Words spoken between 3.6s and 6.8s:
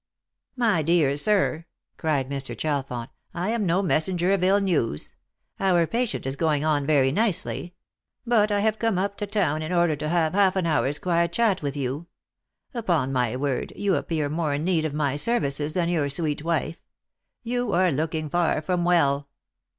no messenger of ill news. Our patient is going